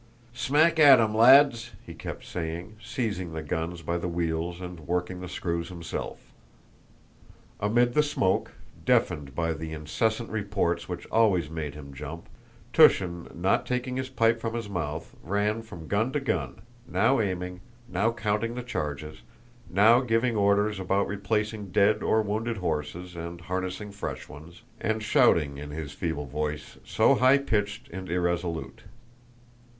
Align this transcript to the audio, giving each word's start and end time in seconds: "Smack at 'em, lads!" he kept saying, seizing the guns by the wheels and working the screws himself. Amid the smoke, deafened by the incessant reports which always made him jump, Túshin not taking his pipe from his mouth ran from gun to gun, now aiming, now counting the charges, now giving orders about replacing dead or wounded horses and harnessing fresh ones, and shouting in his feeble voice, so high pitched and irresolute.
"Smack 0.33 0.79
at 0.79 0.99
'em, 0.99 1.13
lads!" 1.15 1.73
he 1.85 1.93
kept 1.93 2.25
saying, 2.25 2.75
seizing 2.83 3.33
the 3.33 3.43
guns 3.43 3.83
by 3.83 3.99
the 3.99 4.07
wheels 4.07 4.59
and 4.59 4.79
working 4.79 5.19
the 5.21 5.29
screws 5.29 5.69
himself. 5.69 6.31
Amid 7.59 7.93
the 7.93 8.01
smoke, 8.01 8.49
deafened 8.83 9.35
by 9.35 9.53
the 9.53 9.73
incessant 9.73 10.31
reports 10.31 10.89
which 10.89 11.05
always 11.11 11.51
made 11.51 11.75
him 11.75 11.93
jump, 11.93 12.27
Túshin 12.73 13.27
not 13.39 13.67
taking 13.67 13.95
his 13.97 14.09
pipe 14.09 14.41
from 14.41 14.55
his 14.55 14.67
mouth 14.67 15.15
ran 15.21 15.61
from 15.61 15.85
gun 15.87 16.11
to 16.13 16.19
gun, 16.19 16.63
now 16.87 17.19
aiming, 17.19 17.61
now 17.87 18.11
counting 18.11 18.55
the 18.55 18.63
charges, 18.63 19.21
now 19.69 19.99
giving 19.99 20.35
orders 20.35 20.79
about 20.79 21.05
replacing 21.05 21.69
dead 21.69 22.01
or 22.01 22.23
wounded 22.23 22.57
horses 22.57 23.15
and 23.15 23.39
harnessing 23.41 23.91
fresh 23.91 24.27
ones, 24.27 24.63
and 24.79 25.03
shouting 25.03 25.59
in 25.59 25.69
his 25.69 25.91
feeble 25.91 26.25
voice, 26.25 26.79
so 26.83 27.13
high 27.13 27.37
pitched 27.37 27.87
and 27.89 28.09
irresolute. 28.09 28.81